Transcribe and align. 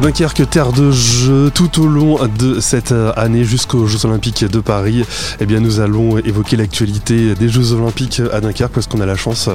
Dunkerque, 0.00 0.48
terre 0.48 0.72
de 0.72 0.92
jeu, 0.92 1.50
tout 1.52 1.82
au 1.82 1.88
long 1.88 2.18
de 2.38 2.60
cette 2.60 2.92
euh, 2.92 3.12
année 3.16 3.42
jusqu'aux 3.42 3.88
Jeux 3.88 4.06
Olympiques 4.06 4.44
de 4.44 4.60
Paris, 4.60 5.04
eh 5.40 5.44
bien 5.44 5.58
nous 5.58 5.80
allons 5.80 6.18
évoquer 6.18 6.54
l'actualité 6.56 7.34
des 7.34 7.48
Jeux 7.48 7.72
Olympiques 7.72 8.22
à 8.32 8.40
Dunkerque 8.40 8.72
parce 8.72 8.86
qu'on 8.86 9.00
a 9.00 9.06
la 9.06 9.16
chance 9.16 9.50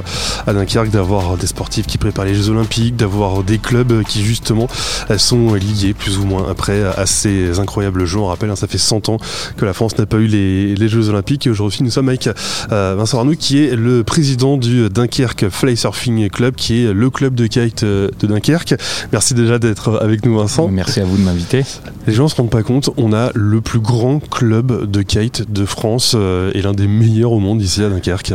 à 0.46 0.52
Dunkerque 0.52 0.90
d'avoir 0.90 1.38
des 1.38 1.46
sportifs 1.46 1.86
qui 1.86 1.96
préparent 1.96 2.26
les 2.26 2.34
Jeux 2.34 2.50
Olympiques, 2.50 2.94
d'avoir 2.94 3.42
des 3.42 3.56
clubs 3.56 4.02
qui 4.02 4.22
justement 4.22 4.68
sont 5.16 5.54
liés 5.54 5.94
plus 5.94 6.18
ou 6.18 6.26
moins 6.26 6.46
après 6.50 6.82
à 6.84 7.06
ces 7.06 7.58
incroyables 7.58 8.04
Jeux. 8.04 8.18
On 8.18 8.26
rappelle, 8.26 8.50
hein, 8.50 8.56
ça 8.56 8.66
fait 8.66 8.76
100 8.76 9.08
ans 9.08 9.16
que 9.56 9.64
la 9.64 9.72
France 9.72 9.96
n'a 9.96 10.04
pas 10.04 10.18
eu 10.18 10.26
les, 10.26 10.88
Jeux 10.88 11.08
Olympiques 11.08 11.46
et 11.46 11.50
aujourd'hui 11.50 11.82
nous 11.82 11.90
sommes 11.90 12.10
avec 12.10 12.28
euh, 12.70 12.94
Vincent 12.98 13.18
Arnoux 13.18 13.36
qui 13.36 13.64
est 13.64 13.74
le 13.74 14.04
président 14.04 14.58
du 14.58 14.90
Dunkerque 14.90 15.48
Fly 15.48 15.78
Surfing 15.78 16.28
Club 16.28 16.54
qui 16.54 16.84
est 16.84 16.92
le 16.92 17.08
club 17.08 17.34
de 17.34 17.46
kite 17.46 17.82
euh, 17.84 18.10
de 18.20 18.26
Dunkerque. 18.26 18.74
Merci 19.10 19.32
déjà 19.32 19.58
d'être 19.58 19.98
avec 20.02 20.26
nous 20.26 20.33
Vincent. 20.34 20.68
Merci 20.68 21.00
à 21.00 21.04
vous 21.04 21.16
de 21.16 21.22
m'inviter. 21.22 21.62
Les 22.06 22.12
gens 22.12 22.24
ne 22.24 22.28
se 22.28 22.36
rendent 22.36 22.50
pas 22.50 22.62
compte, 22.62 22.90
on 22.96 23.12
a 23.12 23.30
le 23.34 23.60
plus 23.60 23.80
grand 23.80 24.20
club 24.20 24.90
de 24.90 25.02
kite 25.02 25.50
de 25.52 25.64
France 25.64 26.14
euh, 26.16 26.50
et 26.54 26.62
l'un 26.62 26.72
des 26.72 26.86
meilleurs 26.86 27.32
au 27.32 27.40
monde 27.40 27.62
ici 27.62 27.82
à 27.82 27.88
Dunkerque. 27.88 28.34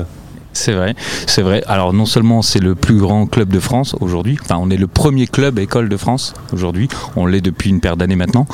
C'est 0.59 0.73
vrai, 0.73 0.93
c'est 1.25 1.41
vrai. 1.41 1.63
Alors 1.67 1.93
non 1.93 2.05
seulement 2.05 2.41
c'est 2.41 2.59
le 2.59 2.75
plus 2.75 2.97
grand 2.97 3.27
club 3.27 3.47
de 3.47 3.61
France 3.61 3.95
aujourd'hui, 4.01 4.37
enfin 4.41 4.57
on 4.59 4.69
est 4.69 4.77
le 4.77 4.87
premier 4.87 5.25
club 5.25 5.57
école 5.57 5.87
de 5.87 5.95
France 5.95 6.33
aujourd'hui, 6.51 6.89
on 7.15 7.25
l'est 7.25 7.39
depuis 7.39 7.69
une 7.69 7.79
paire 7.79 7.95
d'années 7.95 8.17
maintenant. 8.17 8.45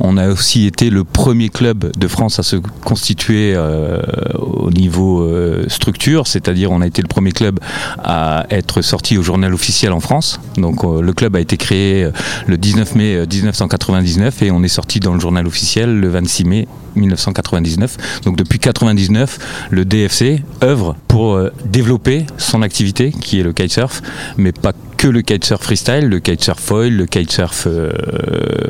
On 0.00 0.16
a 0.16 0.30
aussi 0.30 0.64
été 0.64 0.88
le 0.88 1.04
premier 1.04 1.50
club 1.50 1.92
de 1.94 2.08
France 2.08 2.38
à 2.38 2.42
se 2.42 2.56
constituer 2.56 3.52
euh, 3.54 4.00
au 4.38 4.70
niveau 4.70 5.20
euh, 5.20 5.66
structure, 5.68 6.26
c'est-à-dire 6.26 6.72
on 6.72 6.80
a 6.80 6.86
été 6.86 7.02
le 7.02 7.08
premier 7.08 7.32
club 7.32 7.60
à 8.02 8.46
être 8.48 8.80
sorti 8.80 9.18
au 9.18 9.22
journal 9.22 9.52
officiel 9.52 9.92
en 9.92 10.00
France. 10.00 10.40
Donc 10.56 10.84
euh, 10.84 11.02
le 11.02 11.12
club 11.12 11.36
a 11.36 11.40
été 11.40 11.58
créé 11.58 12.08
le 12.46 12.56
19 12.56 12.94
mai 12.94 13.26
1999 13.30 14.42
et 14.42 14.50
on 14.50 14.62
est 14.62 14.68
sorti 14.68 15.00
dans 15.00 15.12
le 15.12 15.20
journal 15.20 15.46
officiel 15.46 16.00
le 16.00 16.08
26 16.08 16.44
mai 16.46 16.68
1999. 16.96 18.22
Donc 18.24 18.36
depuis 18.36 18.58
1999, 18.58 19.68
le 19.70 19.84
DFC 19.84 20.42
œuvre 20.62 20.96
pour 21.08 21.34
euh, 21.34 21.52
développer 21.64 22.26
son 22.38 22.62
activité 22.62 23.12
qui 23.12 23.40
est 23.40 23.42
le 23.42 23.52
kitesurf, 23.52 24.02
mais 24.36 24.52
pas 24.52 24.72
que 24.96 25.08
le 25.08 25.22
kitesurf 25.22 25.62
freestyle, 25.62 26.08
le 26.08 26.20
kitesurf 26.20 26.60
foil, 26.60 26.92
le 26.92 27.06
kitesurf 27.06 27.66
euh, 27.66 27.90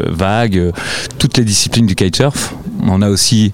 vague, 0.08 0.56
euh, 0.56 0.72
toutes 1.18 1.36
les 1.38 1.44
disciplines 1.44 1.86
du 1.86 1.94
kitesurf. 1.94 2.54
On 2.82 3.02
a 3.02 3.10
aussi 3.10 3.52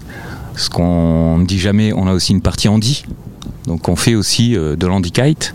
ce 0.56 0.70
qu'on 0.70 1.38
ne 1.38 1.46
dit 1.46 1.58
jamais, 1.58 1.92
on 1.92 2.06
a 2.06 2.12
aussi 2.12 2.32
une 2.32 2.42
partie 2.42 2.68
handi. 2.68 3.04
Donc 3.66 3.88
on 3.88 3.96
fait 3.96 4.14
aussi 4.14 4.54
de 4.54 4.86
l'handi-kite, 4.86 5.54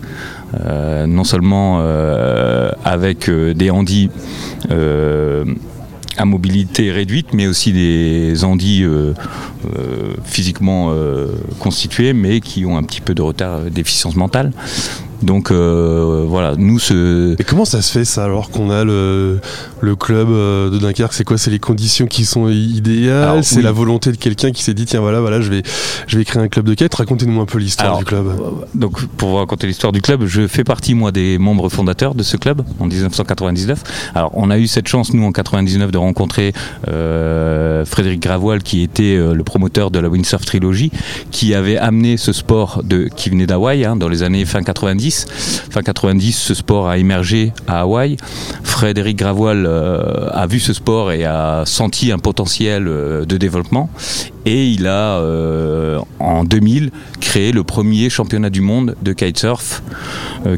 non 1.08 1.24
seulement 1.24 1.80
avec 2.84 3.28
des 3.28 3.70
handis 3.70 4.08
à 6.16 6.24
mobilité 6.24 6.92
réduite, 6.92 7.28
mais 7.32 7.46
aussi 7.46 7.72
des 7.72 8.44
andis 8.44 8.82
euh, 8.82 9.14
euh, 9.76 10.14
physiquement 10.24 10.90
euh, 10.90 11.28
constitués, 11.58 12.12
mais 12.12 12.40
qui 12.40 12.64
ont 12.66 12.76
un 12.76 12.82
petit 12.82 13.00
peu 13.00 13.14
de 13.14 13.22
retard 13.22 13.60
d'efficience 13.62 14.16
mentale. 14.16 14.52
Donc 15.24 15.50
euh, 15.50 16.24
voilà, 16.28 16.54
nous 16.56 16.78
ce. 16.78 17.34
Et 17.40 17.44
comment 17.44 17.64
ça 17.64 17.80
se 17.80 17.90
fait 17.90 18.04
ça 18.04 18.24
alors 18.24 18.50
qu'on 18.50 18.70
a 18.70 18.84
le, 18.84 19.40
le 19.80 19.96
club 19.96 20.28
euh, 20.30 20.70
de 20.70 20.78
Dunkerque? 20.78 21.14
C'est 21.14 21.24
quoi? 21.24 21.38
C'est 21.38 21.50
les 21.50 21.58
conditions 21.58 22.06
qui 22.06 22.24
sont 22.24 22.48
idéales? 22.48 23.42
C'est 23.42 23.62
la 23.62 23.72
volonté 23.72 24.12
de 24.12 24.16
quelqu'un 24.16 24.52
qui 24.52 24.62
s'est 24.62 24.74
dit 24.74 24.84
tiens 24.84 25.00
voilà 25.00 25.20
voilà 25.20 25.40
je 25.40 25.50
vais 25.50 25.62
je 26.06 26.18
vais 26.18 26.24
créer 26.24 26.42
un 26.42 26.48
club 26.48 26.66
de 26.66 26.74
quête. 26.74 26.94
Racontez-nous 26.94 27.40
un 27.40 27.46
peu 27.46 27.58
l'histoire 27.58 27.98
du 27.98 28.04
club. 28.04 28.26
Euh, 28.26 28.66
donc 28.74 29.04
pour 29.16 29.38
raconter 29.38 29.66
l'histoire 29.66 29.92
du 29.92 30.02
club, 30.02 30.26
je 30.26 30.46
fais 30.46 30.64
partie 30.64 30.94
moi 30.94 31.10
des 31.10 31.38
membres 31.38 31.70
fondateurs 31.70 32.14
de 32.14 32.22
ce 32.22 32.36
club 32.36 32.62
en 32.78 32.86
1999. 32.86 33.82
Alors 34.14 34.30
on 34.34 34.50
a 34.50 34.58
eu 34.58 34.66
cette 34.66 34.88
chance 34.88 35.14
nous 35.14 35.24
en 35.24 35.32
99 35.32 35.90
de 35.90 35.98
rencontrer 35.98 36.52
Frédéric 36.84 38.20
Gravoil 38.20 38.62
qui 38.62 38.82
était 38.82 39.16
le 39.16 39.42
promoteur 39.42 39.90
de 39.90 39.98
la 39.98 40.08
Windsurf 40.08 40.44
Trilogy, 40.44 40.90
qui 41.30 41.54
avait 41.54 41.78
amené 41.78 42.18
ce 42.18 42.32
sport 42.32 42.82
de 42.84 43.08
qui 43.16 43.30
venait 43.30 43.46
d'Hawaï 43.46 43.84
hein, 43.84 43.96
dans 43.96 44.08
les 44.08 44.22
années 44.22 44.44
fin 44.44 44.62
90 44.62 45.13
Fin 45.70 45.82
90, 45.82 46.32
ce 46.32 46.54
sport 46.54 46.88
a 46.88 46.98
émergé 46.98 47.52
à 47.66 47.80
Hawaï. 47.80 48.16
Frédéric 48.62 49.18
Gravoil 49.18 49.66
euh, 49.66 50.28
a 50.30 50.46
vu 50.46 50.60
ce 50.60 50.72
sport 50.72 51.12
et 51.12 51.24
a 51.24 51.64
senti 51.66 52.12
un 52.12 52.18
potentiel 52.18 52.86
euh, 52.88 53.24
de 53.24 53.36
développement. 53.36 53.88
Et 54.46 54.66
il 54.68 54.86
a, 54.86 55.18
euh, 55.18 55.98
en 56.18 56.44
2000, 56.44 56.90
créé 57.20 57.52
le 57.52 57.64
premier 57.64 58.10
championnat 58.10 58.50
du 58.50 58.60
monde 58.60 58.96
de 59.02 59.12
kitesurf 59.12 59.82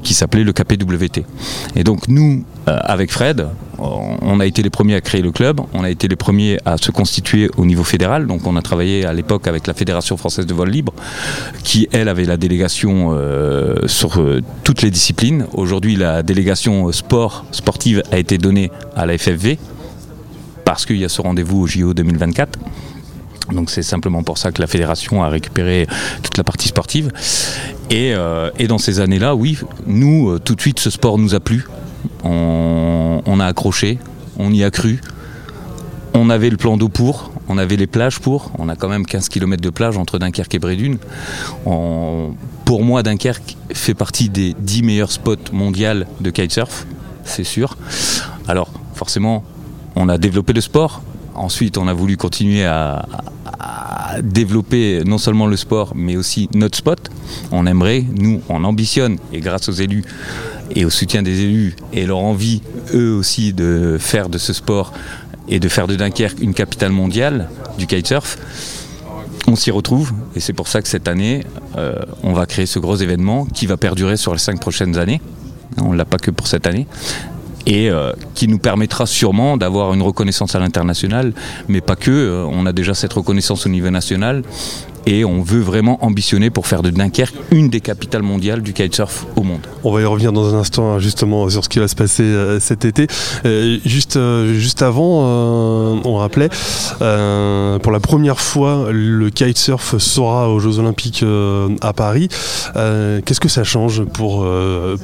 qui 0.03 0.15
s'appelait 0.15 0.43
le 0.43 0.53
KPWT. 0.53 1.25
Et 1.77 1.85
donc 1.85 2.09
nous, 2.09 2.45
avec 2.67 3.13
Fred, 3.13 3.47
on 3.79 4.41
a 4.41 4.47
été 4.47 4.63
les 4.63 4.71
premiers 4.71 4.95
à 4.95 5.01
créer 5.01 5.23
le 5.23 5.33
club, 5.33 5.61
on 5.73 5.85
a 5.85 5.91
été 5.91 6.09
les 6.09 6.17
premiers 6.17 6.59
à 6.65 6.77
se 6.79 6.91
constituer 6.91 7.51
au 7.57 7.65
niveau 7.65 7.85
fédéral. 7.85 8.27
Donc 8.27 8.47
on 8.47 8.57
a 8.57 8.63
travaillé 8.63 9.05
à 9.05 9.13
l'époque 9.13 9.47
avec 9.49 9.67
la 9.67 9.75
Fédération 9.75 10.17
française 10.17 10.47
de 10.47 10.55
vol 10.55 10.71
libre, 10.71 10.93
qui 11.63 11.89
elle 11.93 12.09
avait 12.09 12.25
la 12.25 12.37
délégation 12.37 13.11
euh, 13.13 13.87
sur 13.87 14.19
euh, 14.19 14.41
toutes 14.65 14.83
les 14.83 14.91
disciplines. 14.91 15.47
Aujourd'hui, 15.53 15.97
la 15.97 16.23
délégation 16.23 16.91
sport 16.93 17.45
sportive 17.53 18.03
a 18.11 18.19
été 18.19 18.39
donnée 18.39 18.71
à 18.97 19.07
la 19.07 19.19
FFV 19.19 19.59
parce 20.65 20.87
qu'il 20.87 20.97
y 20.97 21.05
a 21.05 21.09
ce 21.09 21.21
rendez-vous 21.21 21.63
au 21.63 21.67
JO 21.67 21.95
2024. 21.95 22.59
Donc 23.53 23.71
c'est 23.71 23.83
simplement 23.83 24.23
pour 24.23 24.39
ça 24.39 24.53
que 24.53 24.61
la 24.61 24.67
fédération 24.67 25.23
a 25.23 25.29
récupéré 25.29 25.87
toute 26.23 26.37
la 26.37 26.45
partie 26.45 26.69
sportive. 26.69 27.12
Et, 27.91 28.12
euh, 28.15 28.51
dans 28.69 28.79
ces 28.79 29.01
années-là, 29.01 29.34
oui, 29.34 29.59
nous, 29.87 30.39
tout 30.41 30.55
de 30.55 30.61
suite, 30.61 30.81
ce 30.81 30.91
sport 30.91 31.19
nous 31.19 31.34
a 31.34 31.41
plu 31.41 31.67
on, 32.25 33.41
a 33.41 33.47
accroché, 33.47 33.99
on 34.39 34.53
y 34.53 34.65
a 34.65 34.71
cru. 34.71 35.01
On 36.15 36.31
avait 36.31 36.51
le 36.51 36.56
plan 36.56 36.77
d'eau 36.77 36.89
pour, 36.89 37.31
on 37.49 37.59
avait 37.59 37.77
les 37.77 37.87
plages 37.87 38.21
pour, 38.21 38.51
on 38.59 38.69
a 38.69 38.77
quand 38.77 38.89
même 38.89 39.05
15 39.05 39.29
km 39.29 39.62
de 39.62 39.71
plage 39.71 39.99
entre 39.99 40.19
Dunkerque 40.19 40.55
et 40.55 40.59
Brédune. 40.59 40.99
pour 41.65 42.85
moi, 42.85 43.03
Dunkerque 43.03 43.56
fait 43.73 43.95
partie 43.95 44.29
des 44.29 44.55
10 44.59 44.83
meilleurs 44.83 45.12
spots 45.12 45.53
mondiaux 45.53 46.05
de 46.21 46.31
kitesurf, 46.31 46.87
c'est 47.25 47.45
sûr. 47.45 47.77
Alors, 48.49 48.71
forcément, 48.95 49.45
on 49.95 50.09
a 50.09 50.17
développé 50.17 50.53
le 50.53 50.61
sport. 50.61 51.03
Ensuite, 51.37 51.77
on 51.77 51.87
a 51.87 51.93
voulu 51.93 52.17
continuer 52.17 52.65
à, 52.65 53.07
développer 54.23 55.03
non 55.05 55.19
seulement 55.19 55.47
le 55.47 55.57
sport, 55.57 55.93
mais 55.95 56.17
aussi 56.17 56.49
notre 56.55 56.79
spot. 56.79 57.11
On 57.53 57.67
aimerait, 57.67 58.05
nous, 58.15 58.41
on 58.49 58.65
ambitionne, 58.65 59.19
et 59.33 59.41
grâce 59.41 59.69
aux 59.69 59.73
élus, 59.73 60.05
et 60.75 60.85
au 60.85 60.91
soutien 60.91 61.23
des 61.23 61.43
élus 61.43 61.77
et 61.93 62.07
leur 62.07 62.19
envie, 62.19 62.63
eux 62.95 63.13
aussi, 63.13 63.53
de 63.53 63.99
faire 64.01 64.29
de 64.29 64.39
ce 64.39 64.53
sport 64.53 64.93
et 65.49 65.61
de 65.61 65.69
faire 65.69 65.87
de 65.87 65.95
Dunkerque 65.97 66.41
une 66.41 66.55
capitale 66.55 66.93
mondiale 66.93 67.51
du 67.79 67.87
kitesurf, 67.87 68.39
on 69.47 69.55
s'y 69.55 69.71
retrouve 69.71 70.13
et 70.35 70.41
c'est 70.41 70.53
pour 70.53 70.67
ça 70.67 70.83
que 70.83 70.89
cette 70.89 71.07
année, 71.07 71.45
euh, 71.77 71.95
on 72.23 72.33
va 72.33 72.47
créer 72.47 72.67
ce 72.67 72.79
gros 72.79 72.97
événement 72.97 73.45
qui 73.45 73.67
va 73.67 73.77
perdurer 73.77 74.17
sur 74.17 74.33
les 74.33 74.41
cinq 74.41 74.61
prochaines 74.61 74.99
années. 74.99 75.21
On 75.79 75.93
ne 75.93 75.97
l'a 75.97 76.05
pas 76.05 76.19
que 76.19 76.31
pour 76.31 76.47
cette 76.47 76.67
année 76.67 76.87
et 77.66 77.91
euh, 77.91 78.12
qui 78.34 78.49
nous 78.49 78.59
permettra 78.59 79.06
sûrement 79.06 79.56
d'avoir 79.56 79.93
une 79.93 80.03
reconnaissance 80.03 80.54
à 80.54 80.60
l'international, 80.60 81.32
mais 81.69 81.81
pas 81.81 81.97
que. 81.97 82.10
Euh, 82.10 82.44
on 82.49 82.65
a 82.66 82.72
déjà 82.72 82.94
cette 82.94 83.12
reconnaissance 83.12 83.66
au 83.66 83.69
niveau 83.69 83.91
national 83.91 84.43
et 85.06 85.25
on 85.25 85.41
veut 85.41 85.61
vraiment 85.61 86.05
ambitionner 86.05 86.50
pour 86.50 86.67
faire 86.67 86.83
de 86.83 86.91
Dunkerque 86.91 87.34
une 87.53 87.71
des 87.71 87.81
capitales 87.81 88.22
mondiales 88.22 88.61
du 88.61 88.72
kitesurf 88.72 89.27
au 89.37 89.43
monde. 89.43 89.61
On 89.84 89.93
va 89.93 90.00
y 90.03 90.05
revenir 90.05 90.33
dans 90.33 90.53
un 90.55 90.59
instant 90.59 90.93
hein, 90.93 90.99
justement 90.99 91.49
sur 91.49 91.65
ce 91.65 91.69
qui 91.69 91.78
va 91.78 91.87
se 91.87 91.94
passer 91.94 92.25
euh, 92.25 92.59
cet 92.59 92.84
été. 92.84 93.06
Euh, 93.44 93.78
juste, 93.84 94.17
euh, 94.17 94.55
juste 94.55 94.83
avant, 94.83 95.06
on 96.05 96.17
rappelait, 96.17 96.49
pour 96.99 97.93
la 97.93 98.00
première 98.00 98.41
fois, 98.41 98.89
le 98.91 99.31
kitesurf 99.31 99.97
sera 99.99 100.50
aux 100.50 100.58
Jeux 100.58 100.79
Olympiques 100.79 101.25
à 101.81 101.93
Paris. 101.93 102.29
Qu'est-ce 102.75 103.41
que 103.41 103.49
ça 103.49 103.64
change 103.64 104.05
pour, 104.05 104.47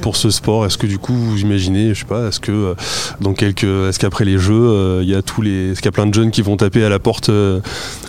pour 0.01 0.15
ce 0.17 0.29
sport? 0.29 0.65
Est-ce 0.65 0.77
que 0.77 0.87
du 0.87 0.97
coup, 0.97 1.13
vous 1.13 1.39
imaginez, 1.39 1.93
je 1.93 1.99
sais 1.99 2.05
pas, 2.05 2.27
est-ce 2.27 2.39
que 2.39 2.75
dans 3.21 3.33
quelques, 3.33 3.63
est-ce 3.63 3.99
qu'après 3.99 4.25
les 4.25 4.37
Jeux, 4.37 4.99
il 5.01 5.09
y 5.09 5.15
a 5.15 5.21
tous 5.21 5.41
les, 5.41 5.71
est-ce 5.71 5.79
qu'il 5.79 5.85
y 5.85 5.89
a 5.89 5.93
plein 5.93 6.07
de 6.07 6.13
jeunes 6.13 6.31
qui 6.31 6.41
vont 6.41 6.57
taper 6.57 6.83
à 6.83 6.89
la 6.89 6.99
porte 6.99 7.29
de 7.29 7.61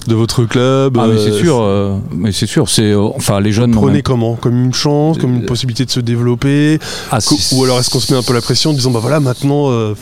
votre 0.08 0.44
club? 0.44 0.96
Ah 0.98 1.06
mais 1.06 1.18
c'est 1.18 1.38
sûr 1.38 1.62
euh, 1.84 1.98
mais 2.12 2.32
c'est 2.32 2.46
sûr, 2.46 2.68
c'est 2.68 2.92
euh, 2.92 3.08
enfin 3.16 3.40
les 3.40 3.52
jeunes. 3.52 3.72
Vous 3.72 3.80
prenez 3.80 4.02
comment? 4.02 4.36
Comme 4.36 4.64
une 4.64 4.74
chance, 4.74 5.18
comme 5.18 5.34
une 5.34 5.46
possibilité 5.46 5.84
de 5.84 5.90
se 5.90 6.00
développer 6.00 6.78
ah, 7.10 7.18
Ou 7.52 7.64
alors 7.64 7.78
est-ce 7.78 7.90
qu'on 7.90 8.00
se 8.00 8.12
met 8.12 8.18
un 8.18 8.22
peu 8.22 8.32
la 8.32 8.40
pression 8.40 8.70
en 8.70 8.72
disant 8.72 8.90
bah 8.90 9.00
voilà 9.00 9.20
maintenant. 9.20 9.70
Euh, 9.70 9.94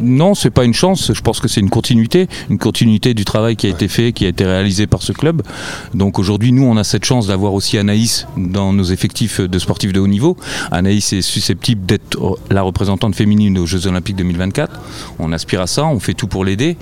non, 0.00 0.34
c'est 0.34 0.50
pas 0.50 0.64
une 0.64 0.74
chance. 0.74 1.12
Je 1.12 1.20
pense 1.20 1.40
que 1.40 1.48
c'est 1.48 1.60
une 1.60 1.70
continuité, 1.70 2.28
une 2.50 2.58
continuité 2.58 3.14
du 3.14 3.24
travail 3.24 3.56
qui 3.56 3.66
a 3.66 3.70
été 3.70 3.88
fait, 3.88 4.12
qui 4.12 4.24
a 4.24 4.28
été 4.28 4.44
réalisé 4.44 4.86
par 4.86 5.02
ce 5.02 5.12
club. 5.12 5.42
Donc 5.94 6.18
aujourd'hui, 6.18 6.52
nous, 6.52 6.64
on 6.64 6.76
a 6.76 6.84
cette 6.84 7.04
chance 7.04 7.26
d'avoir 7.26 7.54
aussi 7.54 7.78
Anaïs 7.78 8.26
dans 8.36 8.72
nos 8.72 8.84
effectifs 8.84 9.40
de 9.40 9.58
sportifs 9.58 9.92
de 9.92 10.00
haut 10.00 10.08
niveau. 10.08 10.36
Anaïs 10.70 11.12
est 11.12 11.22
susceptible 11.22 11.86
d'être 11.86 12.38
la 12.50 12.62
représentante 12.62 13.14
féminine 13.14 13.58
aux 13.58 13.66
Jeux 13.66 13.86
Olympiques 13.86 14.16
2024. 14.16 14.80
On 15.18 15.32
aspire 15.32 15.60
à 15.60 15.66
ça, 15.66 15.86
on 15.86 16.00
fait 16.00 16.14
tout 16.14 16.28
pour 16.28 16.44
l'aider. 16.44 16.76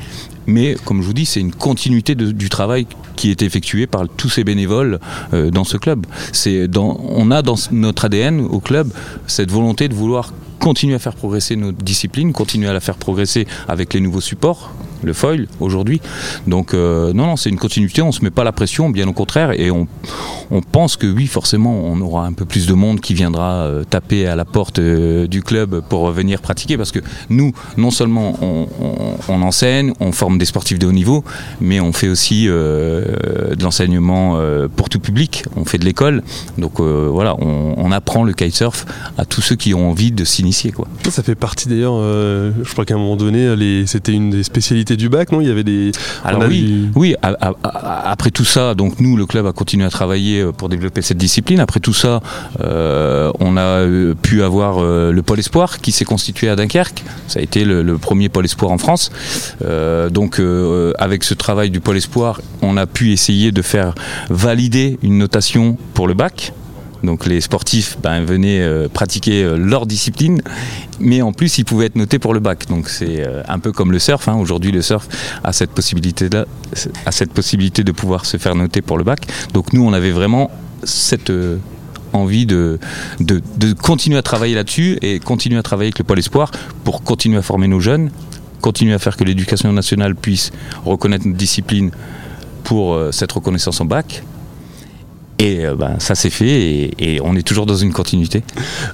Mais 0.46 0.76
comme 0.84 1.02
je 1.02 1.06
vous 1.06 1.12
dis, 1.12 1.26
c'est 1.26 1.40
une 1.40 1.52
continuité 1.52 2.14
du 2.14 2.48
travail 2.48 2.86
qui 3.16 3.30
est 3.30 3.42
effectué 3.42 3.86
par 3.86 4.08
tous 4.08 4.28
ces 4.28 4.44
bénévoles 4.44 5.00
euh, 5.32 5.50
dans 5.50 5.64
ce 5.64 5.76
club. 5.76 6.06
C'est 6.32 6.68
dans, 6.68 7.00
on 7.08 7.30
a 7.30 7.42
dans 7.42 7.56
notre 7.72 8.04
ADN 8.04 8.40
au 8.40 8.60
club 8.60 8.92
cette 9.26 9.50
volonté 9.50 9.88
de 9.88 9.94
vouloir 9.94 10.32
continuer 10.58 10.94
à 10.94 10.98
faire 10.98 11.14
progresser 11.14 11.56
notre 11.56 11.78
discipline, 11.78 12.32
continuer 12.32 12.68
à 12.68 12.72
la 12.72 12.80
faire 12.80 12.96
progresser 12.96 13.46
avec 13.68 13.94
les 13.94 14.00
nouveaux 14.00 14.20
supports 14.20 14.72
le 15.02 15.12
foil 15.12 15.46
aujourd'hui. 15.60 16.00
Donc 16.46 16.74
euh, 16.74 17.12
non, 17.12 17.26
non, 17.26 17.36
c'est 17.36 17.50
une 17.50 17.58
continuité, 17.58 18.02
on 18.02 18.08
ne 18.08 18.12
se 18.12 18.22
met 18.22 18.30
pas 18.30 18.44
la 18.44 18.52
pression, 18.52 18.90
bien 18.90 19.06
au 19.08 19.12
contraire, 19.12 19.52
et 19.52 19.70
on, 19.70 19.86
on, 20.50 20.60
pense 20.60 20.96
que 20.96 21.06
oui, 21.06 21.26
forcément, 21.26 21.72
on 21.84 22.00
aura 22.00 22.26
un 22.26 22.32
peu 22.32 22.44
plus 22.44 22.66
de 22.66 22.74
monde 22.74 23.00
qui 23.00 23.14
viendra 23.14 23.64
euh, 23.64 23.84
taper 23.84 24.26
à 24.26 24.36
la 24.36 24.44
porte 24.44 24.78
euh, 24.78 25.26
du 25.26 25.42
club 25.42 25.82
pour 25.88 26.10
venir 26.10 26.40
pratiquer, 26.40 26.76
parce 26.76 26.92
que 26.92 27.00
nous, 27.30 27.52
non 27.76 27.90
seulement 27.90 28.34
on, 28.42 28.66
on, 29.28 29.42
enseigne, 29.42 29.92
on 30.00 30.12
forme 30.12 30.38
des 30.38 30.44
sportifs 30.44 30.78
de 30.78 30.86
haut 30.86 30.92
niveau, 30.92 31.24
mais 31.60 31.80
on 31.80 31.92
fait 31.92 32.08
aussi 32.08 32.46
de 32.46 33.62
l'enseignement 33.62 34.38
pour 34.74 34.88
tout 34.88 35.00
public, 35.00 35.44
on 35.56 35.64
fait 35.64 35.78
de 35.78 35.84
l'école, 35.84 36.22
donc 36.58 36.80
voilà, 36.80 37.36
on, 37.38 37.92
apprend 37.92 38.24
le 38.24 38.32
kitesurf 38.32 38.84
à 39.16 39.24
tous 39.24 39.40
ceux 39.40 39.54
qui 39.54 39.72
ont 39.72 39.90
envie 39.90 40.10
de 40.10 40.24
s'initier. 40.24 40.74
Ça 41.08 41.22
fait 41.22 41.36
partie 41.36 41.68
d'ailleurs, 41.68 41.94
je 41.94 42.72
crois 42.72 42.84
qu'à 42.84 42.94
un 42.94 42.98
moment 42.98 43.16
donné, 43.16 43.84
c'était 43.86 44.12
une 44.12 44.30
des 44.30 44.42
spécialités 44.42 44.95
du 44.96 45.08
bac, 45.08 45.32
non? 45.32 45.40
Il 45.40 45.48
y 45.48 45.50
avait 45.50 45.64
des. 45.64 45.92
Alors 46.24 46.42
oui, 46.48 46.88
oui. 46.94 47.14
après 47.22 48.30
tout 48.30 48.44
ça, 48.44 48.74
donc 48.74 49.00
nous, 49.00 49.16
le 49.16 49.26
club 49.26 49.46
a 49.46 49.52
continué 49.52 49.84
à 49.84 49.90
travailler 49.90 50.40
euh, 50.40 50.52
pour 50.52 50.68
développer 50.68 51.02
cette 51.02 51.18
discipline. 51.18 51.60
Après 51.60 51.80
tout 51.80 51.92
ça, 51.92 52.20
euh, 52.60 53.30
on 53.40 53.56
a 53.56 53.60
euh, 53.60 54.14
pu 54.14 54.42
avoir 54.42 54.80
le 54.82 55.22
pôle 55.22 55.38
espoir 55.38 55.78
qui 55.78 55.92
s'est 55.92 56.04
constitué 56.04 56.48
à 56.48 56.56
Dunkerque. 56.56 57.04
Ça 57.28 57.40
a 57.40 57.42
été 57.42 57.64
le, 57.64 57.96
premier 57.98 58.28
pôle 58.28 58.44
espoir 58.44 58.72
en 58.72 58.78
France. 58.78 59.10
donc 60.10 60.40
avec 60.98 61.24
ce 61.24 61.34
travail 61.34 61.70
du 61.70 61.80
pôle 61.80 61.96
espoir, 61.96 62.40
on 62.62 62.76
a 62.76 62.86
pu 62.86 63.12
essayer 63.12 63.52
de 63.52 63.62
faire 63.62 63.94
valider 64.30 64.98
une 65.02 65.18
notation 65.18 65.76
pour 65.94 66.08
le 66.08 66.14
bac. 66.14 66.52
Donc 67.02 67.26
les 67.26 67.40
sportifs 67.40 67.98
ben, 68.02 68.24
venaient 68.24 68.60
euh, 68.60 68.88
pratiquer 68.88 69.44
euh, 69.44 69.56
leur 69.56 69.86
discipline, 69.86 70.40
mais 71.00 71.22
en 71.22 71.32
plus 71.32 71.58
ils 71.58 71.64
pouvaient 71.64 71.86
être 71.86 71.96
notés 71.96 72.18
pour 72.18 72.34
le 72.34 72.40
bac. 72.40 72.66
Donc 72.68 72.88
c'est 72.88 73.26
euh, 73.26 73.42
un 73.48 73.58
peu 73.58 73.72
comme 73.72 73.92
le 73.92 73.98
surf. 73.98 74.28
Hein. 74.28 74.36
Aujourd'hui 74.36 74.72
le 74.72 74.82
surf 74.82 75.08
a 75.44 75.52
cette 75.52 75.70
possibilité 75.70 76.28
de 76.28 77.92
pouvoir 77.92 78.26
se 78.26 78.36
faire 78.36 78.54
noter 78.54 78.82
pour 78.82 78.98
le 78.98 79.04
bac. 79.04 79.26
Donc 79.52 79.72
nous 79.72 79.82
on 79.84 79.92
avait 79.92 80.10
vraiment 80.10 80.50
cette 80.84 81.32
envie 82.12 82.46
de, 82.46 82.78
de, 83.20 83.72
continuer 83.72 84.16
à 84.16 84.22
travailler 84.22 84.54
là-dessus 84.54 84.98
et 85.02 85.18
continuer 85.18 85.58
à 85.58 85.62
travailler 85.62 85.88
avec 85.88 85.98
le 85.98 86.04
pôle 86.04 86.18
espoir 86.18 86.50
pour 86.84 87.02
continuer 87.02 87.38
à 87.38 87.42
former 87.42 87.68
nos 87.68 87.80
jeunes, 87.80 88.10
continuer 88.60 88.94
à 88.94 88.98
faire 88.98 89.16
que 89.16 89.24
l'éducation 89.24 89.72
nationale 89.72 90.14
puisse 90.14 90.52
reconnaître 90.84 91.26
notre 91.26 91.36
discipline 91.36 91.90
pour 92.64 92.98
cette 93.10 93.32
reconnaissance 93.32 93.80
en 93.80 93.84
bac 93.84 94.22
et 95.38 95.66
euh, 95.66 95.74
ben, 95.74 95.96
ça 95.98 96.14
s'est 96.14 96.30
fait 96.30 96.90
et, 96.98 97.20
on 97.22 97.36
est 97.36 97.42
toujours 97.42 97.66
dans 97.66 97.76
une 97.76 97.92
continuité. 97.92 98.42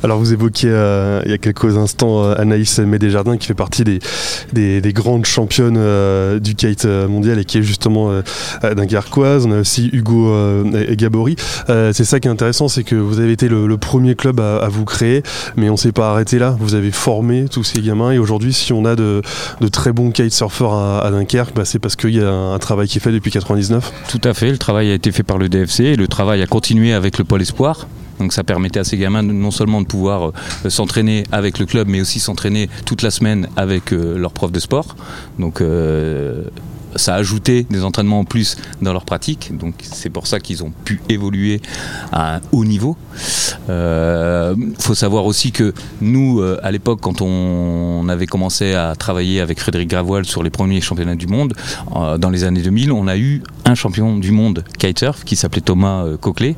Alors 0.02 0.18
vous 0.18 0.32
évoquiez 0.32 0.70
euh, 0.72 1.22
il 1.24 1.30
y 1.30 1.34
a 1.34 1.38
quelques 1.38 1.76
instants 1.76 2.24
euh, 2.24 2.34
Anaïs 2.36 2.78
Médéjardin 2.78 3.36
qui 3.36 3.46
fait 3.46 3.54
partie 3.54 3.84
des, 3.84 4.00
des, 4.80 4.92
grandes 4.92 5.24
championnes 5.24 5.80
du 6.38 6.54
kite 6.54 6.84
mondial 6.84 7.38
et 7.38 7.44
qui 7.44 7.58
est 7.58 7.62
justement 7.62 8.10
dunkerquoise. 8.62 9.46
On 9.46 9.52
a 9.52 9.60
aussi 9.60 9.88
Hugo 9.92 10.34
et 10.74 10.96
Gabory. 10.96 11.36
c'est 11.68 12.04
ça 12.04 12.20
qui 12.20 12.28
est 12.28 12.30
intéressant, 12.30 12.68
c'est 12.68 12.84
que 12.84 12.94
vous 12.94 13.18
avez 13.20 13.32
été 13.32 13.48
le, 13.48 13.76
premier 13.76 14.14
club 14.14 14.40
à, 14.40 14.68
vous 14.68 14.84
créer, 14.84 15.22
mais 15.56 15.68
on 15.68 15.72
ne 15.72 15.78
s'est 15.78 15.92
pas 15.92 16.10
arrêté 16.10 16.38
là. 16.38 16.56
Vous 16.60 16.74
avez 16.74 16.90
formé 16.90 17.46
tous 17.50 17.64
ces 17.64 17.80
gamins 17.80 18.10
et 18.12 18.18
aujourd'hui 18.18 18.52
si 18.52 18.72
on 18.72 18.84
a 18.84 18.96
de, 18.96 19.22
de 19.60 19.68
très 19.68 19.92
bons 19.92 20.10
kitesurfers 20.10 20.72
à, 20.72 21.00
à 21.00 21.10
Dunkerque, 21.10 21.54
bah, 21.54 21.64
c'est 21.64 21.78
parce 21.78 21.96
qu'il 21.96 22.10
y 22.10 22.20
a 22.20 22.28
un, 22.28 22.54
un 22.54 22.58
travail 22.58 22.88
qui 22.88 22.98
est 22.98 23.00
fait 23.00 23.12
depuis 23.12 23.30
99. 23.30 23.92
Tout 24.08 24.20
à 24.24 24.34
fait, 24.34 24.50
le 24.50 24.58
travail 24.58 24.90
a 24.90 24.94
été 24.94 25.10
fait 25.12 25.22
par 25.22 25.38
le 25.38 25.48
DFC 25.48 25.84
et 25.84 25.96
le 25.96 26.08
travail 26.08 26.31
a 26.40 26.46
continué 26.46 26.92
avec 26.94 27.18
le 27.18 27.24
pôle 27.24 27.42
espoir. 27.42 27.86
Donc 28.18 28.32
ça 28.32 28.44
permettait 28.44 28.78
à 28.78 28.84
ces 28.84 28.96
gamins 28.96 29.22
non 29.22 29.50
seulement 29.50 29.80
de 29.80 29.86
pouvoir 29.86 30.28
euh, 30.28 30.70
s'entraîner 30.70 31.24
avec 31.32 31.58
le 31.58 31.66
club, 31.66 31.88
mais 31.88 32.00
aussi 32.00 32.20
s'entraîner 32.20 32.68
toute 32.86 33.02
la 33.02 33.10
semaine 33.10 33.48
avec 33.56 33.92
euh, 33.92 34.16
leur 34.16 34.32
prof 34.32 34.52
de 34.52 34.60
sport. 34.60 34.96
Donc 35.38 35.60
euh, 35.60 36.44
ça 36.96 37.14
a 37.14 37.18
ajouté 37.18 37.66
des 37.68 37.84
entraînements 37.84 38.20
en 38.20 38.24
plus 38.24 38.56
dans 38.80 38.92
leur 38.92 39.04
pratique. 39.04 39.56
Donc 39.56 39.74
c'est 39.82 40.10
pour 40.10 40.26
ça 40.26 40.40
qu'ils 40.40 40.62
ont 40.62 40.72
pu 40.84 41.00
évoluer 41.08 41.60
à 42.12 42.36
un 42.36 42.40
haut 42.52 42.64
niveau. 42.64 42.96
Il 43.68 43.70
euh, 43.70 44.54
faut 44.80 44.94
savoir 44.94 45.24
aussi 45.24 45.52
que 45.52 45.72
nous, 46.00 46.40
euh, 46.40 46.58
à 46.62 46.72
l'époque, 46.72 46.98
quand 47.00 47.22
on, 47.22 48.08
avait 48.08 48.26
commencé 48.26 48.74
à 48.74 48.96
travailler 48.96 49.40
avec 49.40 49.60
Frédéric 49.60 49.88
Gravoil 49.88 50.24
sur 50.24 50.42
les 50.42 50.50
premiers 50.50 50.80
championnats 50.80 51.14
du 51.14 51.28
monde, 51.28 51.54
euh, 51.94 52.18
dans 52.18 52.30
les 52.30 52.42
années 52.42 52.62
2000, 52.62 52.90
on 52.90 53.06
a 53.06 53.16
eu 53.16 53.42
un 53.64 53.74
champion 53.76 54.18
du 54.18 54.32
monde 54.32 54.64
kitesurf 54.78 55.24
qui 55.24 55.36
s'appelait 55.36 55.60
Thomas 55.60 56.04
Coquelet. 56.20 56.56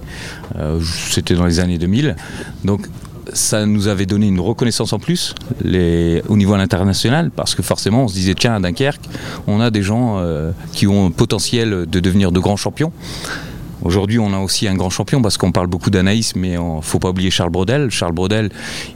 C'était 1.11 1.35
dans 1.35 1.45
les 1.45 1.61
années 1.61 1.79
2000. 1.79 2.17
Donc 2.65 2.89
ça 3.33 3.67
nous 3.67 3.89
avait 3.89 4.06
donné 4.06 4.27
une 4.27 4.41
reconnaissance 4.41 4.93
en 4.93 4.99
plus 4.99 5.35
au 5.65 6.37
niveau 6.37 6.55
international 6.55 7.31
parce 7.31 7.55
que 7.55 7.62
forcément 7.62 8.05
on 8.05 8.09
se 8.09 8.15
disait 8.15 8.35
tiens 8.35 8.55
à 8.55 8.61
Dunkerque 8.61 9.01
on 9.47 9.61
a 9.61 9.71
des 9.71 9.83
gens 9.83 10.23
qui 10.73 10.87
ont 10.87 11.06
un 11.06 11.11
potentiel 11.11 11.87
de 11.87 12.01
devenir 12.01 12.33
de 12.33 12.41
grands 12.41 12.56
champions. 12.56 12.93
Aujourd'hui, 13.85 14.19
on 14.19 14.33
a 14.33 14.39
aussi 14.39 14.67
un 14.67 14.75
grand 14.75 14.89
champion 14.89 15.21
parce 15.21 15.37
qu'on 15.37 15.53
parle 15.53 15.67
beaucoup 15.67 15.91
d'Anaïs, 15.91 16.35
mais 16.37 16.53
il 16.53 16.77
ne 16.77 16.81
faut 16.81 16.99
pas 16.99 17.11
oublier 17.11 17.31
Charles 17.31 17.51
Brodel. 17.51 17.91
Charles 17.91 18.15
Brodel 18.15 18.51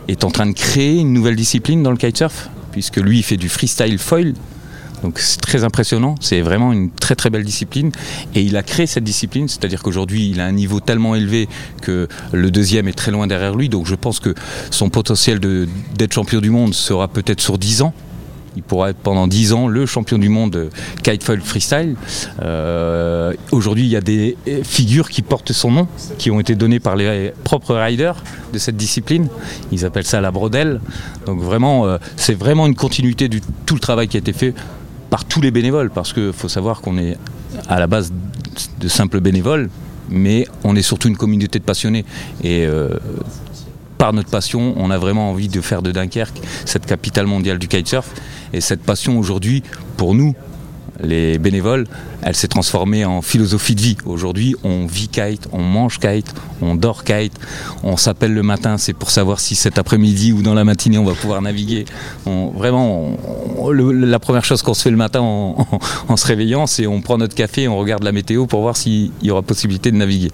est 0.09 0.25
en 0.25 0.31
train 0.31 0.47
de 0.47 0.53
créer 0.53 0.99
une 0.99 1.13
nouvelle 1.13 1.37
discipline 1.37 1.83
dans 1.83 1.91
le 1.91 1.99
kitesurf, 1.99 2.49
puisque 2.73 2.97
lui, 2.97 3.19
il 3.19 3.23
fait 3.23 3.37
du 3.37 3.51
freestyle 3.51 3.99
foil. 3.99 4.33
Donc 5.03 5.19
c'est 5.19 5.41
très 5.41 5.63
impressionnant, 5.63 6.17
c'est 6.21 6.41
vraiment 6.41 6.73
une 6.73 6.91
très 6.91 7.15
très 7.15 7.31
belle 7.31 7.45
discipline. 7.45 7.93
Et 8.35 8.43
il 8.43 8.57
a 8.57 8.63
créé 8.63 8.87
cette 8.87 9.05
discipline, 9.05 9.47
c'est-à-dire 9.47 9.83
qu'aujourd'hui 9.83 10.31
il 10.31 10.41
a 10.41 10.47
un 10.47 10.53
niveau 10.53 10.81
tellement 10.81 11.15
élevé 11.15 11.49
que 11.83 12.09
le 12.33 12.51
deuxième 12.51 12.89
est 12.89 12.99
très 12.99 13.13
loin 13.13 13.27
derrière 13.27 13.55
lui, 13.55 13.69
donc 13.69 13.87
je 13.87 13.95
pense 13.95 14.19
que 14.19 14.35
son 14.71 14.91
potentiel 14.91 15.39
d'être 15.39 16.13
champion 16.13 16.41
du 16.41 16.51
monde 16.51 16.75
sera 16.75 17.07
peut-être 17.07 17.41
sur 17.41 17.59
10 17.59 17.83
ans, 17.83 17.95
il 18.59 18.63
pourra 18.65 18.91
être 18.91 18.97
pendant 18.97 19.29
10 19.29 19.53
ans 19.53 19.69
le 19.69 19.87
champion 19.87 20.19
du 20.19 20.29
monde 20.29 20.71
kitefoil 21.05 21.41
freestyle. 21.41 21.95
Euh, 22.43 23.33
aujourd'hui, 23.53 23.85
il 23.85 23.89
y 23.89 23.95
a 23.95 24.01
des 24.01 24.37
figures 24.65 25.11
qui 25.11 25.23
portent 25.23 25.53
son 25.53 25.71
nom, 25.71 25.89
qui 26.19 26.33
ont 26.33 26.41
été 26.41 26.57
données 26.57 26.81
par 26.81 26.97
les 26.97 27.33
propres 27.45 27.77
riders 27.77 28.17
de 28.53 28.59
cette 28.59 28.77
discipline. 28.77 29.29
Ils 29.71 29.85
appellent 29.85 30.07
ça 30.07 30.21
la 30.21 30.33
brodelle. 30.33 30.81
Donc 31.25 31.41
vraiment, 31.41 31.87
euh, 31.87 31.99
c'est 32.17 32.35
vraiment 32.35 32.67
une 32.67 32.75
continuité 32.75 33.29
du 33.29 33.41
tout 33.65 33.75
le 33.75 33.81
travail 33.81 34.09
qui 34.09 34.17
a 34.17 34.21
été 34.21 34.33
fait 34.33 34.55
par 35.09 35.25
tous 35.25 35.41
les 35.41 35.53
bénévoles, 35.53 35.91
parce 35.91 36.13
qu'il 36.13 36.33
faut 36.33 36.49
savoir 36.49 36.81
qu'on 36.81 36.99
est 36.99 37.17
à 37.69 37.79
la 37.79 37.87
base 37.87 38.13
de 38.81 38.89
simples 38.89 39.21
bénévoles, 39.21 39.71
mais 40.11 40.49
on 40.65 40.75
est 40.75 40.83
surtout 40.83 41.07
une 41.07 41.17
communauté 41.17 41.61
de 41.61 41.65
passionnés. 41.65 42.05
Et 42.43 42.67
euh, 42.67 42.89
par 43.99 44.13
notre 44.13 44.31
passion, 44.31 44.75
on 44.77 44.91
a 44.91 44.97
vraiment 44.99 45.31
envie 45.31 45.49
de 45.49 45.61
faire 45.61 45.83
de 45.83 45.91
Dunkerque 45.93 46.41
cette 46.65 46.87
capitale 46.87 47.27
mondiale 47.27 47.59
du 47.59 47.69
kitesurf. 47.69 48.09
Et 48.53 48.61
cette 48.61 48.83
passion 48.83 49.19
aujourd'hui, 49.19 49.63
pour 49.97 50.15
nous, 50.15 50.35
les 51.03 51.39
bénévoles, 51.39 51.87
elle 52.23 52.35
s'est 52.35 52.49
transformée 52.49 53.05
en 53.05 53.23
philosophie 53.23 53.75
de 53.75 53.81
vie. 53.81 53.97
Aujourd'hui, 54.05 54.57
on 54.65 54.87
vit 54.87 55.09
kite, 55.09 55.49
on 55.53 55.63
mange 55.63 55.99
kite, 55.99 56.35
on 56.61 56.75
dort 56.75 57.05
kite, 57.05 57.35
on 57.85 57.97
s'appelle 57.97 58.35
le 58.35 58.43
matin, 58.43 58.79
c'est 58.79 58.93
pour 58.93 59.11
savoir 59.11 59.39
si 59.39 59.55
cet 59.55 59.79
après-midi 59.79 60.33
ou 60.33 60.43
dans 60.43 60.55
la 60.55 60.65
matinée 60.65 60.99
on 60.99 61.05
va 61.05 61.15
pouvoir 61.15 61.41
naviguer. 61.41 61.85
vraiment, 62.27 63.17
la 63.71 64.19
première 64.19 64.45
chose 64.45 64.63
qu'on 64.63 64.75
se 64.75 64.83
fait 64.83 64.91
le 64.91 64.97
matin 64.97 65.21
en, 65.21 66.17
se 66.17 66.27
réveillant, 66.27 66.67
c'est 66.67 66.87
on 66.87 67.01
prend 67.01 67.19
notre 67.19 67.35
café 67.35 67.69
on 67.69 67.79
regarde 67.79 68.03
la 68.03 68.13
météo 68.13 68.47
pour 68.47 68.63
voir 68.63 68.77
s'il 68.77 69.13
y 69.23 69.31
aura 69.31 69.43
possibilité 69.43 69.93
de 69.93 69.97
naviguer. 69.97 70.31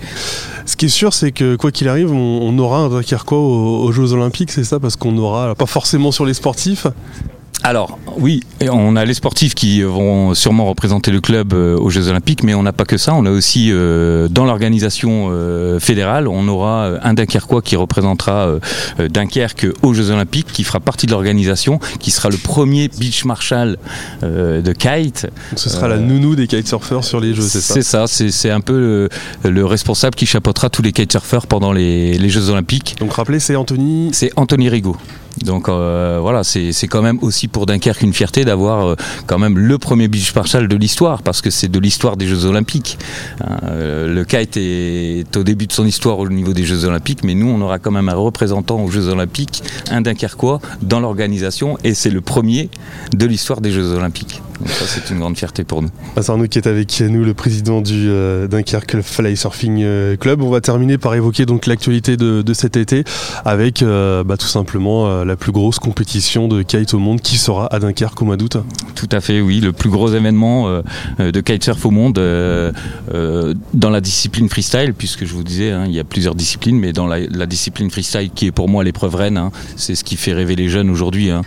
Ce 0.67 0.77
qui 0.77 0.87
est 0.87 0.89
sûr, 0.89 1.13
c'est 1.13 1.33
que 1.33 1.57
quoi 1.57 1.71
qu'il 1.73 1.89
arrive, 1.89 2.11
on, 2.11 2.59
aura 2.59 2.79
un 2.79 2.89
Dunkerquois 2.89 3.39
aux, 3.39 3.85
aux 3.85 3.93
Jeux 3.93 4.13
Olympiques, 4.13 4.51
c'est 4.51 4.65
ça, 4.65 4.81
parce 4.81 4.97
qu'on 4.97 5.19
aura, 5.19 5.55
pas 5.55 5.67
forcément 5.67 6.11
sur 6.11 6.25
les 6.25 6.35
sportifs, 6.35 6.87
alors 7.65 7.99
oui, 8.19 8.43
on 8.71 8.95
a 8.95 9.07
les 9.07 9.15
sportifs 9.15 9.55
qui 9.55 9.83
vont 9.83 10.35
sûrement 10.35 10.67
représenter 10.67 11.11
le 11.11 11.23
club 11.23 11.55
euh, 11.55 11.79
aux 11.79 11.89
Jeux 11.89 12.09
Olympiques, 12.09 12.43
mais 12.43 12.55
on 12.55 12.63
n'a 12.63 12.75
pas 12.75 12.85
que 12.85 12.99
ça. 12.99 13.15
On 13.15 13.25
a 13.25 13.31
aussi 13.31 13.71
euh, 13.73 14.29
dans 14.29 14.45
l'organisation 14.45 15.29
euh, 15.31 15.81
fédérale, 15.81 16.29
on 16.29 16.47
aura 16.47 16.91
un 17.03 17.15
Dunkerquois 17.15 17.63
qui 17.63 17.75
représentera 17.77 18.53
Dunkerque 18.99 19.67
aux 19.83 19.95
Jeux 19.95 20.11
Olympiques, 20.11 20.49
qui 20.53 20.63
fera 20.63 20.79
partie 20.79 21.07
de 21.07 21.13
l'organisation, 21.13 21.81
qui 22.01 22.11
sera 22.11 22.29
le 22.29 22.37
premier 22.37 22.89
beach 22.89 23.25
marshal 23.25 23.79
de 24.23 24.73
kite. 24.73 25.27
ce 25.57 25.71
sera 25.71 25.89
la 25.89 25.97
nounou 25.97 26.37
des 26.37 26.47
kitesurfers 26.47 27.03
sur 27.03 27.19
les 27.19 27.35
Jeux, 27.35 27.43
c'est 27.43 27.61
ça? 27.61 27.75
C'est 27.75 27.83
ça, 27.83 28.31
c'est 28.31 28.51
un 28.51 28.61
peu 28.61 29.09
le, 29.43 29.65
responsable 29.65 30.15
qui 30.15 30.27
chapeautera 30.27 30.69
tous 30.69 30.83
les 30.83 30.93
kitesurfers 30.93 31.47
pendant 31.47 31.73
les, 31.73 32.19
les 32.19 32.29
Jeux 32.29 32.51
Olympiques. 32.51 32.97
Donc 33.01 33.15
rappelez, 33.15 33.41
c'est 33.41 33.57
Anthony? 33.57 34.11
C'est 34.13 34.31
Anthony 34.37 34.69
Rigaud. 34.69 34.97
Donc 35.43 35.69
euh, 35.69 36.19
voilà, 36.21 36.45
c'est 36.45 36.87
quand 36.89 37.03
même 37.03 37.19
aussi 37.23 37.49
pour 37.49 37.67
Dunkerque 37.67 38.03
une 38.03 38.13
fierté 38.13 38.45
d'avoir 38.45 38.87
euh, 38.87 38.97
quand 39.27 39.39
même 39.39 39.59
le 39.59 39.79
premier 39.79 40.09
beach 40.09 40.35
marshal 40.35 40.69
de 40.69 40.77
l'histoire, 40.77 41.23
parce 41.23 41.41
que 41.41 41.51
c'est 41.51 41.69
de 41.69 41.79
l'histoire 41.79 42.17
des 42.17 42.27
Jeux 42.27 42.45
Olympiques. 42.45 42.99
Hein, 43.41 43.59
euh, 43.65 44.15
le 44.15 44.25
kite 44.25 44.57
est 44.57 45.37
au 45.37 45.43
début 45.43 45.67
de 45.67 45.73
son 45.73 45.87
histoire 45.87 46.19
au 46.19 46.29
niveau 46.29 46.53
des 46.53 46.65
Jeux 46.65 46.85
Olympiques, 46.85 47.25
mais 47.25 47.35
nous, 47.35 47.49
on 47.49 47.61
aura 47.61 47.79
quand 47.79 47.91
même 47.91 48.09
un 48.09 48.15
représentant 48.15 48.81
aux 48.81 48.91
Jeux 48.91 49.09
Olympiques, 49.09 49.63
un 49.91 50.01
Dunkerquois, 50.01 50.61
dans 50.83 51.01
l'organisation, 51.01 51.79
et 51.85 51.95
c'est 51.95 52.11
le 52.11 52.21
premier 52.21 52.71
de 53.13 53.27
l'histoire 53.27 53.61
des 53.61 53.71
Jeux 53.71 53.93
Olympiques. 53.93 54.43
Donc 54.61 54.69
ça, 54.71 54.87
c'est 54.87 55.11
une 55.13 55.19
grande 55.19 55.37
fierté 55.37 55.65
pour 55.65 55.83
nous. 55.83 55.91
C'est 56.17 56.31
Arnaud 56.31 56.47
qui 56.47 56.59
est 56.59 56.67
avec 56.67 57.01
nous, 57.01 57.25
le 57.25 57.35
président 57.35 57.81
du 57.81 58.09
euh, 58.09 58.47
Dunkerque 58.47 59.01
Fly 59.01 59.37
Surfing 59.37 59.83
euh, 59.83 60.17
Club. 60.17 60.43
On 60.43 60.51
va 60.51 60.61
terminer 60.61 60.97
par 60.97 61.15
évoquer 61.15 61.45
donc 61.45 61.67
l'actualité 61.67 62.17
de, 62.17 62.43
de, 62.43 62.55
cet 62.55 62.77
été 62.77 63.05
avec 63.45 63.83
euh, 63.83 64.23
bah, 64.23 64.37
tout 64.37 64.47
simplement 64.47 65.09
euh, 65.09 65.25
la 65.25 65.37
plus 65.37 65.53
grosse 65.53 65.79
compétition 65.79 66.47
de 66.47 66.63
kite 66.63 66.95
au 66.95 66.99
monde 66.99 67.21
qui 67.21 67.37
sera 67.37 67.73
à 67.75 67.79
Dunkerque 67.81 68.21
au 68.23 68.25
mois 68.25 68.37
d'août. 68.37 68.59
Tout 68.95 69.09
à 69.11 69.21
fait, 69.21 69.41
oui, 69.41 69.61
le 69.61 69.73
plus 69.73 69.91
gros 69.91 70.09
événement 70.09 70.83
de 71.19 71.41
kitesurf 71.41 71.85
au 71.85 71.91
monde 71.91 72.15
dans 72.15 73.91
la 73.91 74.01
discipline 74.01 74.49
freestyle, 74.49 74.95
puisque 74.97 75.25
je 75.25 75.35
vous 75.35 75.43
disais, 75.43 75.71
hein, 75.71 75.85
il 75.87 75.93
y 75.93 76.01
a 76.01 76.05
plusieurs 76.05 76.35
disciplines, 76.35 76.79
mais 76.79 76.93
dans 76.93 77.07
la, 77.07 77.21
la, 77.21 77.47
discipline 77.47 77.91
freestyle 77.91 78.31
qui 78.35 78.47
est 78.47 78.53
pour 78.53 78.69
moi 78.69 78.85
l'épreuve 78.85 79.15
reine, 79.17 79.37
hein, 79.37 79.51
c'est 79.77 79.95
ce 79.95 80.05
qui 80.05 80.17
fait 80.17 80.33
rêver 80.33 80.57
les 80.57 80.69
jeunes 80.69 80.91
aujourd'hui 80.91 81.31
hein, 81.31 81.43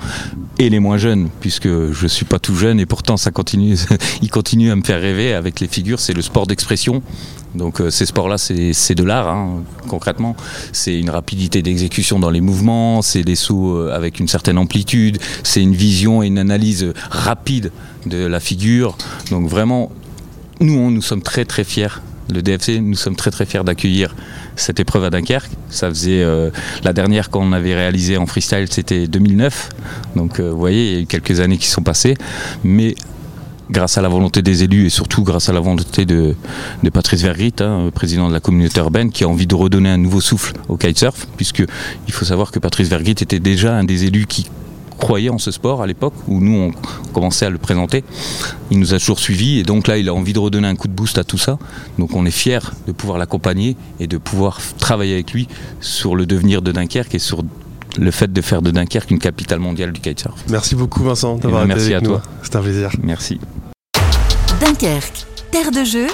et 0.59 0.69
les 0.69 0.79
moins 0.79 0.97
jeunes, 0.97 1.29
puisque 1.39 1.67
je 1.67 2.07
suis 2.07 2.25
pas 2.25 2.39
tout 2.39 2.55
jeune 2.55 2.79
et 2.79 2.85
pourtant 2.85 3.17
ça 3.17 3.31
continue, 3.31 3.77
il 4.21 4.29
continue 4.29 4.71
à 4.71 4.75
me 4.75 4.83
faire 4.83 4.99
rêver 4.99 5.33
avec 5.33 5.59
les 5.59 5.67
figures. 5.67 5.99
C'est 5.99 6.13
le 6.13 6.21
sport 6.21 6.47
d'expression. 6.47 7.01
Donc 7.55 7.79
euh, 7.79 7.89
ces 7.89 8.05
sports-là, 8.05 8.37
c'est 8.37 8.95
de 8.95 9.03
l'art, 9.03 9.29
hein, 9.29 9.63
concrètement. 9.87 10.35
C'est 10.73 10.99
une 10.99 11.09
rapidité 11.09 11.61
d'exécution 11.61 12.19
dans 12.19 12.29
les 12.29 12.41
mouvements, 12.41 13.01
c'est 13.01 13.23
des 13.23 13.35
sauts 13.35 13.77
euh, 13.77 13.95
avec 13.95 14.19
une 14.19 14.27
certaine 14.27 14.57
amplitude, 14.57 15.19
c'est 15.43 15.61
une 15.61 15.75
vision 15.75 16.23
et 16.23 16.27
une 16.27 16.39
analyse 16.39 16.93
rapide 17.09 17.71
de 18.05 18.25
la 18.25 18.39
figure. 18.39 18.97
Donc 19.31 19.47
vraiment, 19.47 19.91
nous, 20.59 20.77
on, 20.77 20.91
nous 20.91 21.01
sommes 21.01 21.21
très 21.21 21.45
très 21.45 21.63
fiers. 21.63 21.87
Le 22.33 22.41
DFC, 22.41 22.79
nous 22.81 22.95
sommes 22.95 23.15
très 23.15 23.31
très 23.31 23.45
fiers 23.45 23.63
d'accueillir 23.63 24.15
cette 24.55 24.79
épreuve 24.79 25.05
à 25.05 25.09
Dunkerque. 25.09 25.51
Ça 25.69 25.89
faisait 25.89 26.23
euh, 26.23 26.49
la 26.83 26.93
dernière 26.93 27.29
qu'on 27.29 27.53
avait 27.53 27.75
réalisée 27.75 28.17
en 28.17 28.25
freestyle, 28.25 28.67
c'était 28.69 29.07
2009. 29.07 29.69
Donc 30.15 30.39
euh, 30.39 30.51
vous 30.51 30.57
voyez, 30.57 30.87
il 30.87 30.93
y 30.93 30.97
a 30.97 31.01
eu 31.01 31.05
quelques 31.05 31.39
années 31.39 31.57
qui 31.57 31.67
sont 31.67 31.83
passées, 31.83 32.15
mais 32.63 32.95
grâce 33.69 33.97
à 33.97 34.01
la 34.01 34.09
volonté 34.09 34.41
des 34.41 34.63
élus 34.63 34.87
et 34.87 34.89
surtout 34.89 35.23
grâce 35.23 35.49
à 35.49 35.53
la 35.53 35.59
volonté 35.59 36.05
de, 36.05 36.35
Patrice 36.93 37.21
Vergrit, 37.21 37.53
hein, 37.59 37.89
président 37.93 38.27
de 38.27 38.33
la 38.33 38.39
communauté 38.39 38.79
urbaine, 38.79 39.11
qui 39.11 39.23
a 39.23 39.27
envie 39.27 39.47
de 39.47 39.55
redonner 39.55 39.89
un 39.89 39.97
nouveau 39.97 40.21
souffle 40.21 40.53
au 40.67 40.77
kitesurf, 40.77 41.27
puisque 41.35 41.63
il 42.07 42.13
faut 42.13 42.25
savoir 42.25 42.51
que 42.51 42.59
Patrice 42.59 42.89
Vergrit 42.89 43.11
était 43.11 43.39
déjà 43.39 43.75
un 43.75 43.83
des 43.83 44.05
élus 44.05 44.25
qui 44.25 44.47
croyait 44.97 45.29
en 45.29 45.37
ce 45.37 45.51
sport 45.51 45.81
à 45.81 45.87
l'époque 45.87 46.13
où 46.27 46.39
nous 46.39 46.57
on 46.57 47.11
commençait 47.13 47.45
à 47.45 47.49
le 47.49 47.57
présenter. 47.57 48.03
Il 48.71 48.79
nous 48.79 48.93
a 48.93 48.99
toujours 48.99 49.19
suivis 49.19 49.59
et 49.59 49.63
donc 49.63 49.87
là 49.87 49.97
il 49.97 50.09
a 50.09 50.13
envie 50.13 50.33
de 50.33 50.39
redonner 50.39 50.67
un 50.67 50.75
coup 50.75 50.87
de 50.87 50.93
boost 50.93 51.17
à 51.17 51.23
tout 51.23 51.37
ça. 51.37 51.57
Donc 51.97 52.13
on 52.13 52.25
est 52.25 52.31
fiers 52.31 52.59
de 52.87 52.91
pouvoir 52.91 53.17
l'accompagner 53.17 53.75
et 53.99 54.07
de 54.07 54.17
pouvoir 54.17 54.59
travailler 54.77 55.13
avec 55.13 55.31
lui 55.31 55.47
sur 55.79 56.15
le 56.15 56.25
devenir 56.25 56.61
de 56.61 56.71
Dunkerque 56.71 57.15
et 57.15 57.19
sur 57.19 57.43
le 57.97 58.11
fait 58.11 58.31
de 58.31 58.41
faire 58.41 58.61
de 58.61 58.71
Dunkerque 58.71 59.11
une 59.11 59.19
capitale 59.19 59.59
mondiale 59.59 59.91
du 59.91 60.01
kitesurf. 60.01 60.43
Merci 60.49 60.75
beaucoup 60.75 61.03
Vincent 61.03 61.37
d'avoir 61.37 61.63
été 61.65 61.73
avec 61.73 61.93
à 61.93 62.01
nous. 62.01 62.09
toi. 62.09 62.21
C'est 62.43 62.55
un 62.55 62.61
plaisir. 62.61 62.91
Merci. 63.01 63.39
Dunkerque, 64.59 65.25
terre 65.51 65.71
de 65.71 65.83
jeu, 65.83 66.07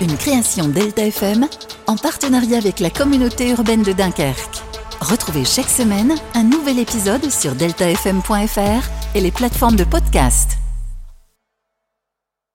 une 0.00 0.16
création 0.16 0.68
Delta 0.68 1.02
FM 1.06 1.46
en 1.86 1.96
partenariat 1.96 2.58
avec 2.58 2.80
la 2.80 2.90
communauté 2.90 3.50
urbaine 3.50 3.82
de 3.82 3.92
Dunkerque. 3.92 4.65
Retrouvez 5.00 5.44
chaque 5.44 5.68
semaine 5.68 6.14
un 6.34 6.42
nouvel 6.42 6.78
épisode 6.78 7.30
sur 7.30 7.54
deltafm.fr 7.54 9.14
et 9.14 9.20
les 9.20 9.30
plateformes 9.30 9.76
de 9.76 9.84
podcast. 9.84 10.58